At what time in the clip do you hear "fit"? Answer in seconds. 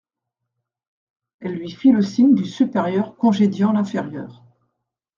1.69-1.91